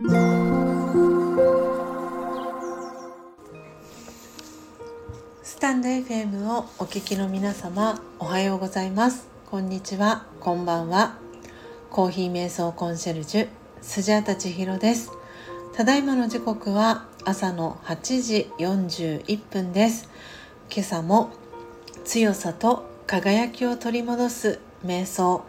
[0.00, 0.06] ス
[5.58, 9.26] タンド FM をお聞きの皆様おはようございます。
[9.50, 10.24] こんにちは。
[10.38, 11.18] こんばんは。
[11.90, 13.48] コーヒー瞑想コンシェルジュ
[13.82, 15.10] スジャタチヒロです。
[15.74, 20.08] ただいまの時刻は朝の8時41分です。
[20.70, 21.30] 今朝も
[22.04, 25.44] 強さと輝きを取り戻す瞑想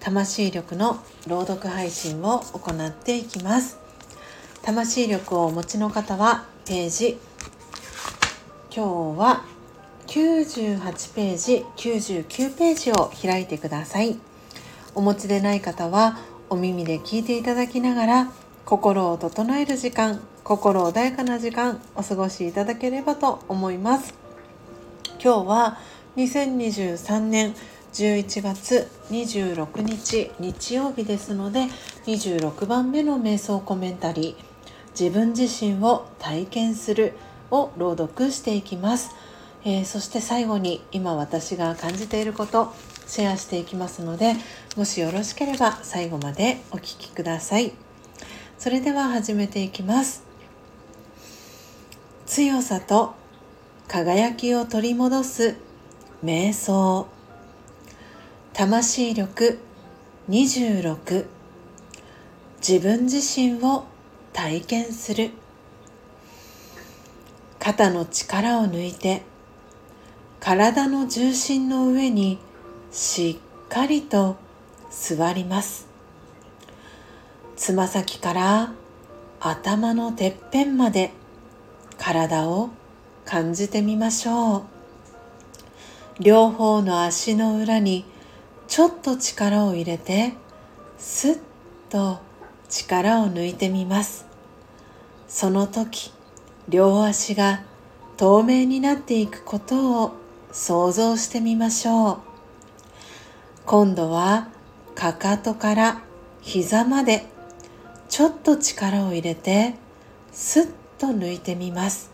[0.00, 3.82] 魂力の朗読配信を行っていきます。
[4.62, 7.18] 魂力をお持ちの方はページ。
[8.74, 9.44] 今日は
[10.06, 14.16] 98ページ99ページを開いてください。
[14.94, 16.16] お持ちでない方は
[16.48, 18.32] お耳で聞いていただきながら
[18.64, 24.14] 心を整える時間心穏やかな時間お過ごしいただければと思います。
[25.20, 25.78] 今日は
[26.16, 27.56] 2023年
[27.92, 31.66] 11月26日日曜日ですので
[32.06, 34.51] 26番目の瞑想コメンタリー。
[34.98, 37.14] 自分自身を体験する
[37.50, 39.14] を朗読していきます、
[39.64, 42.72] えー、そして最後に今私が感じていること
[43.06, 44.34] シェアしていきますので
[44.76, 47.72] もしよろしければ最後までお聴きください。
[48.58, 50.22] それでは始めていきます。
[52.26, 53.14] 強さと
[53.88, 55.56] 輝きを取り戻す
[56.24, 57.08] 瞑想。
[58.52, 59.58] 魂力
[60.30, 61.26] 26
[62.66, 63.84] 自分自身を
[64.32, 65.30] 体験する。
[67.58, 69.22] 肩の力を抜いて
[70.40, 72.40] 体の重心の上に
[72.90, 74.36] しっかりと
[74.90, 75.86] 座ります。
[77.56, 78.72] つま先から
[79.38, 81.12] 頭のてっぺんまで
[81.98, 82.70] 体を
[83.24, 84.62] 感じてみましょう。
[86.18, 88.04] 両方の足の裏に
[88.66, 90.32] ちょっと力を入れて
[90.98, 91.40] スッ
[91.88, 92.18] と
[92.72, 94.24] 力を抜いてみます。
[95.28, 96.10] その時
[96.70, 97.62] 両足が
[98.16, 100.12] 透明になっていくことを
[100.52, 102.18] 想像してみましょう。
[103.66, 104.48] 今度は
[104.94, 106.02] かかとから
[106.40, 107.26] 膝まで
[108.08, 109.74] ちょっと力を入れて
[110.32, 112.10] スッと抜いてみます。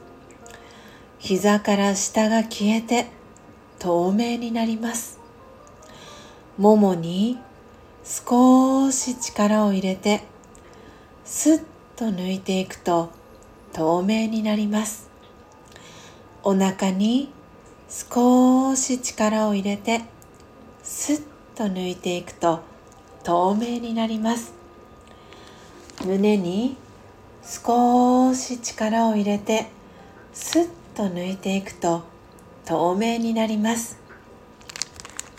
[1.21, 3.07] 膝から下が消えて
[3.79, 5.21] 透明になります。
[6.57, 7.39] ももに
[8.03, 10.23] 少し力を入れて
[11.31, 11.63] スッ
[11.95, 13.11] と抜いていくと
[13.75, 15.11] 透明になります。
[16.43, 17.31] お腹に
[17.91, 20.05] 少し力を入れて
[20.83, 21.23] スッ
[21.55, 22.61] と抜いていくと
[23.25, 24.55] 透明になります。
[26.03, 26.79] 胸に
[27.43, 29.67] 少し力を入れて
[30.33, 32.05] スッと抜いていくと
[32.65, 33.99] 透明になります。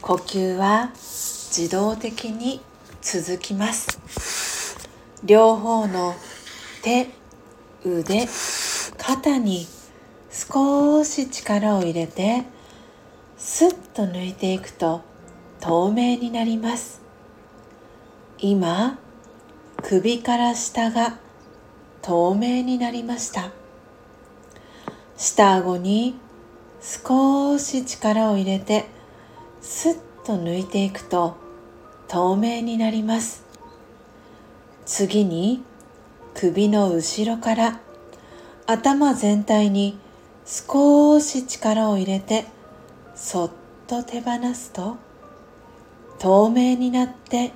[0.03, 2.61] 呼吸は自動的に
[3.01, 4.38] 続きます。
[5.23, 6.15] 両方の
[6.81, 7.09] 手
[7.85, 8.25] 腕
[8.97, 9.67] 肩に
[10.31, 12.45] 少し力を入れて
[13.37, 15.01] スッと抜いていくと
[15.59, 17.01] 透明になります。
[18.37, 18.97] 今
[19.83, 21.17] 首から下が
[22.01, 23.51] 透明になりました。
[25.17, 26.15] 下顎に
[26.81, 28.85] 少し力を入れて
[29.59, 31.35] スッと抜いていくと
[32.07, 33.48] 透明になります。
[34.91, 35.61] 次に
[36.33, 37.79] 首の後ろから
[38.65, 39.99] 頭全体に
[40.47, 42.45] 少し力を入れて
[43.13, 43.51] そっ
[43.85, 44.97] と手放すと
[46.17, 47.51] 透明になって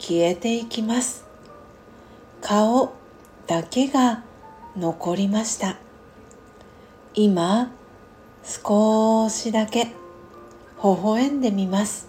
[0.00, 1.24] 消えていきます。
[2.40, 2.92] 顔
[3.46, 4.24] だけが
[4.76, 5.76] 残りました。
[7.14, 7.70] 今
[8.42, 9.92] 少しだけ微
[10.82, 12.08] 笑んでみます。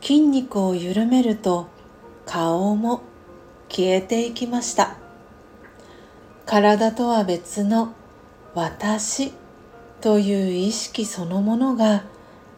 [0.00, 1.66] 筋肉を緩めると
[2.24, 3.02] 顔も
[3.68, 4.96] 消えていきました。
[6.46, 7.92] 体とは別の
[8.54, 9.32] 私
[10.00, 12.04] という意識そのものが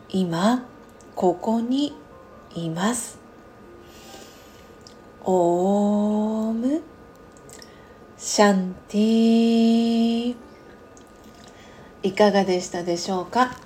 [0.09, 0.65] 今
[1.15, 1.97] ここに
[2.55, 3.19] います。
[5.25, 6.83] オーム。
[8.17, 10.37] シャンティー。
[12.03, 13.57] いかがでしたでしょうか？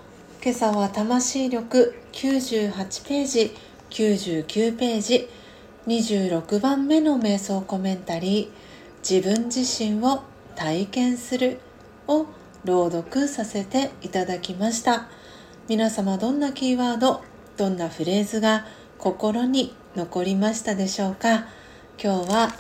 [0.43, 3.55] 今朝は魂力98ページ
[3.91, 5.29] 99ページ。
[5.87, 10.23] 26番目の瞑想コメンタリー自分自身を
[10.57, 11.61] 体験する
[12.07, 12.27] を
[12.65, 15.09] 朗読させていただきました。
[15.69, 17.23] 皆様どんなキーワード
[17.59, 18.67] どんなフレーズが
[18.97, 21.49] 心に残りましたでしょうか？
[22.03, 22.55] 今日は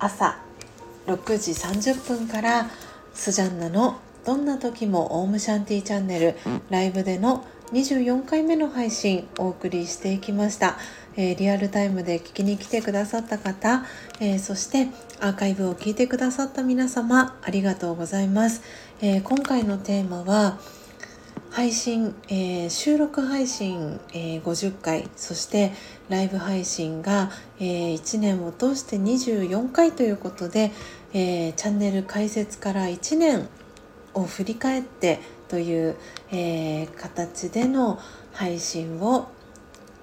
[0.00, 0.40] 朝
[1.06, 2.68] 6時30分から
[3.14, 6.36] スジャンナのどんな時もオウムシャンティチャンネル
[6.70, 10.76] ライブでの24回目の配信お送りしていきました、
[11.16, 13.86] えー、リアルタイムで聞きに来てくださった方、
[14.20, 14.88] えー、そして
[15.20, 18.62] アーカイブを聞いてくださった皆様ありがとうございます、
[19.00, 20.58] えー、今回のテーマは
[21.50, 25.72] 配信、えー、収録配信、えー、50回そして
[26.10, 30.72] ライブ配信が、えー、1年を通して24回ということで、
[31.14, 33.48] えー、チャンネル開設から1年
[34.14, 35.96] を振り返ってという、
[36.30, 37.98] えー、形での
[38.32, 39.28] 配信を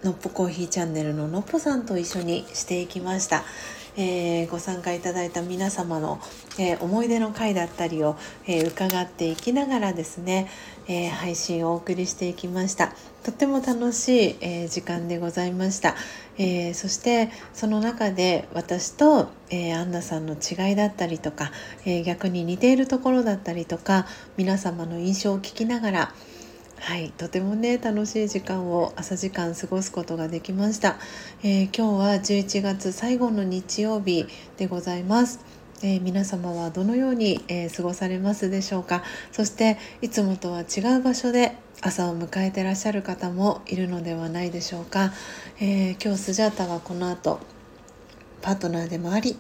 [0.04, 3.44] のっぽコーヒーチャンネルののっぽさんと一緒にしていきました。
[3.98, 6.20] えー、ご参加いただいた皆様の、
[6.58, 8.16] えー、思い出の回だったりを、
[8.48, 10.48] え、伺っていきながらですね、
[10.88, 12.94] え配信をお送りしていきました。
[13.24, 15.96] とっても楽しい、え時間でございました、
[16.38, 21.52] えそしてその中で私と、えアンナさんの違いだったりとか、
[21.86, 24.08] え逆に似ているところだったりとか
[24.38, 26.14] 皆様の印象を聞きながら
[26.82, 30.98] はいとてもね楽しい時間を朝時間過ごすことができました、
[31.44, 34.26] えー、今日は11月最後の日曜日
[34.58, 35.42] でございます、
[35.84, 39.04] えー、皆様はどのように、えー、過ごされますでしょうか。
[39.32, 45.12] そしていつもとは違う場所で朝を迎えてらっしゃる方もいるのではないでしょうか、
[45.60, 47.40] え今日スジャータはこの後
[48.42, 49.38] パートナーでもあり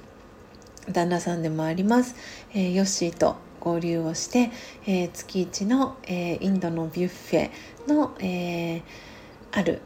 [0.91, 2.15] 旦那さんでもあります、
[2.53, 4.51] えヨッシーと合流をして、
[4.85, 7.49] えー、月一の、えー、インドのビュッフェ
[7.87, 8.81] の、えー、
[9.51, 9.81] ある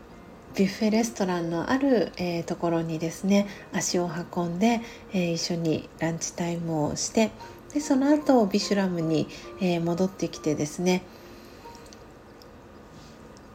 [0.56, 4.82] ビュッフェレストランのある、えー、ところにですね足を運んで、
[5.12, 7.32] えー、一緒にランチタイムをして
[7.74, 9.28] でその後ビシュラムに、
[9.60, 11.02] えー、戻ってきてですね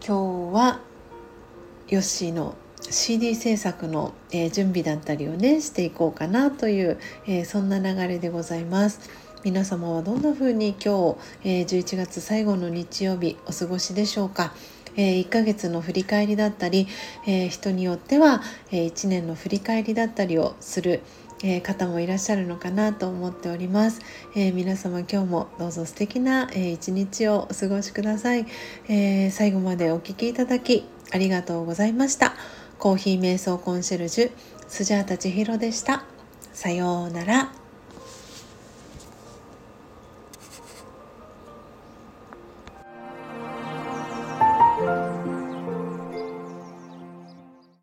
[0.05, 0.81] 今日は
[1.89, 2.57] ヨッシーの
[2.91, 9.01] CD 制作の、えー、準備だったりをねしていこうかなという、えー、そんな流れでございます。
[9.45, 14.53] 皆様はどんな風に今日、えー、11月最後の日曜日お過ごしでしょうか。
[14.97, 16.89] え、1ヶ月の振り返りだったり、
[17.25, 18.43] え、人によっては、
[18.73, 21.03] え、1年の振り返りだったりをする、
[21.45, 24.01] え、方もいらっしゃるのかなと思っております、
[24.35, 28.47] え、皆様今日もどうぞ素敵な、えー、一日をお過ごしください、
[28.89, 32.35] え最後までお聴きいただきありがとうございました
[32.79, 34.31] コーヒー瞑想コンシェルジュ
[34.69, 36.05] スジャータ千尋でした。
[36.53, 37.68] さようなら。